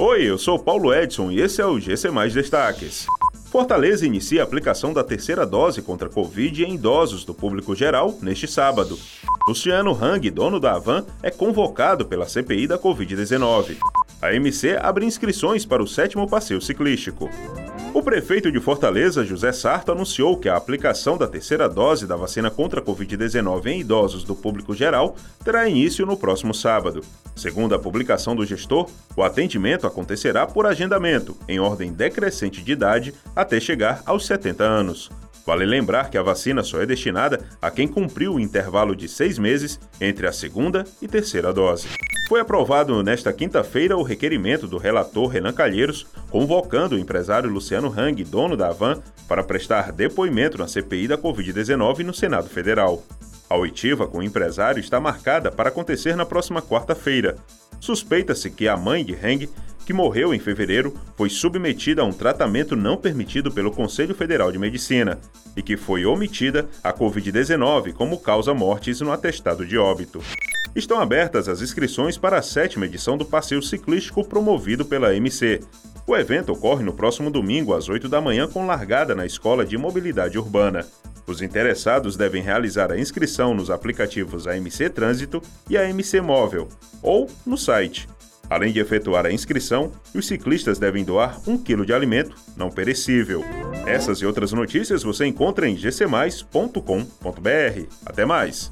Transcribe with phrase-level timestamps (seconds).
[0.00, 3.04] Oi, eu sou Paulo Edson e esse é o GC Mais Destaques.
[3.50, 8.16] Fortaleza inicia a aplicação da terceira dose contra a Covid em idosos do público geral
[8.22, 8.96] neste sábado.
[9.48, 13.76] Luciano Hang, dono da Avan, é convocado pela CPI da Covid-19.
[14.22, 17.28] A MC abre inscrições para o sétimo passeio ciclístico.
[18.08, 22.80] Prefeito de Fortaleza, José Sarto, anunciou que a aplicação da terceira dose da vacina contra
[22.80, 25.14] a Covid-19 em idosos do público geral
[25.44, 27.02] terá início no próximo sábado.
[27.36, 33.12] Segundo a publicação do gestor, o atendimento acontecerá por agendamento, em ordem decrescente de idade,
[33.36, 35.10] até chegar aos 70 anos.
[35.44, 39.38] Vale lembrar que a vacina só é destinada a quem cumpriu o intervalo de seis
[39.38, 41.88] meses entre a segunda e terceira dose.
[42.28, 48.22] Foi aprovado nesta quinta-feira o requerimento do relator Renan Calheiros, convocando o empresário Luciano Hang,
[48.22, 53.02] dono da Avan, para prestar depoimento na CPI da Covid-19 no Senado Federal.
[53.48, 57.34] A oitiva com o empresário está marcada para acontecer na próxima quarta-feira.
[57.80, 59.48] Suspeita-se que a mãe de Heng,
[59.88, 64.58] que morreu em fevereiro, foi submetida a um tratamento não permitido pelo Conselho Federal de
[64.58, 65.18] Medicina
[65.56, 70.22] e que foi omitida a Covid-19 como causa mortes no atestado de óbito.
[70.76, 75.62] Estão abertas as inscrições para a sétima edição do passeio ciclístico promovido pela MC.
[76.06, 79.78] O evento ocorre no próximo domingo às 8 da manhã com largada na Escola de
[79.78, 80.84] Mobilidade Urbana.
[81.26, 86.68] Os interessados devem realizar a inscrição nos aplicativos AMC Trânsito e AMC Móvel
[87.02, 88.06] ou no site.
[88.50, 93.44] Além de efetuar a inscrição, os ciclistas devem doar um quilo de alimento não perecível.
[93.86, 96.78] Essas e outras notícias você encontra em gcmais.com.br.
[98.04, 98.70] Até mais!